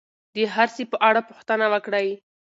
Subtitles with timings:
[0.35, 2.07] د هر سي په اړه پوښتنه وکړئ.